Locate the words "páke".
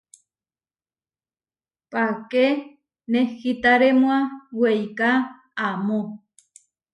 1.91-2.45